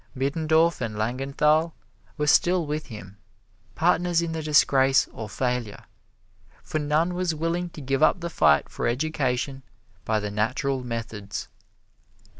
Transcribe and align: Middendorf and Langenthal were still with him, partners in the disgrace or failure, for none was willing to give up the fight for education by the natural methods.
Middendorf 0.17 0.81
and 0.81 0.95
Langenthal 0.97 1.73
were 2.17 2.25
still 2.25 2.65
with 2.65 2.87
him, 2.87 3.17
partners 3.75 4.19
in 4.23 4.31
the 4.31 4.41
disgrace 4.41 5.07
or 5.13 5.29
failure, 5.29 5.85
for 6.63 6.79
none 6.79 7.13
was 7.13 7.35
willing 7.35 7.69
to 7.69 7.81
give 7.81 8.01
up 8.01 8.19
the 8.19 8.27
fight 8.31 8.67
for 8.67 8.87
education 8.87 9.61
by 10.03 10.19
the 10.19 10.31
natural 10.31 10.83
methods. 10.83 11.49